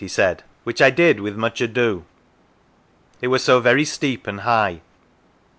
[0.01, 2.05] Pendle he said," which I did with much ado;
[3.21, 4.81] it was so very steep and high.